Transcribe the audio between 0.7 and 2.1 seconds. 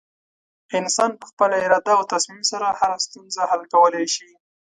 انسان په خپله اراده او